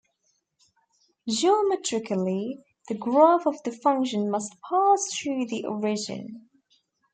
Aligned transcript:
Geometrically, 1.29 2.63
the 2.87 2.95
graph 2.95 3.45
of 3.45 3.61
the 3.61 3.71
function 3.71 4.31
must 4.31 4.59
pass 4.67 5.13
through 5.15 5.45
the 5.45 5.63
origin. 5.67 6.49